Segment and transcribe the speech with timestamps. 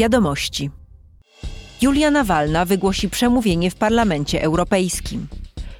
[0.00, 0.70] Wiadomości.
[1.82, 5.28] Julia Nawalna wygłosi przemówienie w Parlamencie Europejskim.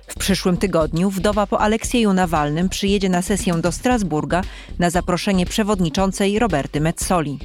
[0.06, 4.42] W przyszłym tygodniu wdowa po Aleksieju Nawalnym przyjedzie na sesję do Strasburga
[4.78, 7.38] na zaproszenie przewodniczącej Roberty Metzoli.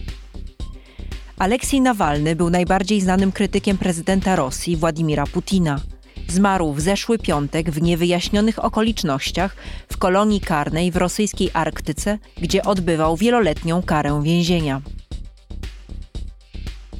[1.37, 5.79] Aleksiej Nawalny był najbardziej znanym krytykiem prezydenta Rosji Władimira Putina.
[6.27, 9.55] Zmarł w zeszły piątek w niewyjaśnionych okolicznościach
[9.91, 14.81] w kolonii karnej w rosyjskiej Arktyce, gdzie odbywał wieloletnią karę więzienia.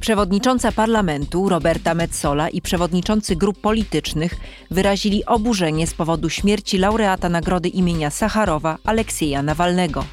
[0.06, 4.36] Przewodnicząca parlamentu Roberta Metzola i przewodniczący grup politycznych
[4.72, 10.06] wyrazili oburzenie z powodu śmierci laureata nagrody imienia Sacharowa Aleksieja Nawalnego.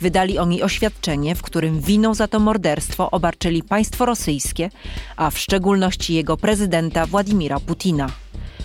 [0.00, 4.70] Wydali oni oświadczenie, w którym winą za to morderstwo obarczyli państwo rosyjskie,
[5.16, 8.10] a w szczególności jego prezydenta Władimira Putina.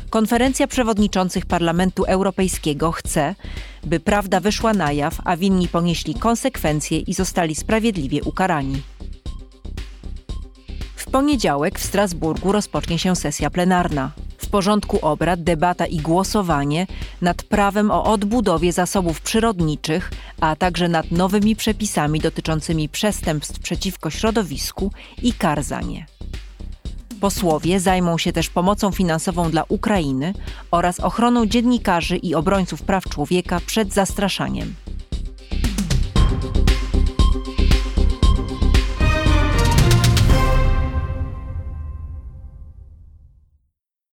[0.10, 3.36] Konferencja przewodniczących Parlamentu Europejskiego chce,
[3.84, 8.82] by prawda wyszła na jaw, a winni ponieśli konsekwencje i zostali sprawiedliwie ukarani.
[11.16, 14.12] Poniedziałek w Strasburgu rozpocznie się sesja plenarna.
[14.38, 16.88] W porządku obrad debata i głosowanie
[17.22, 24.92] nad prawem o odbudowie zasobów przyrodniczych, a także nad nowymi przepisami dotyczącymi przestępstw przeciwko środowisku
[25.22, 26.06] i kar za nie.
[27.22, 30.34] Posłowie zajmą się też pomocą finansową dla Ukrainy
[30.72, 34.76] oraz ochroną dziennikarzy i obrońców praw człowieka przed zastraszaniem.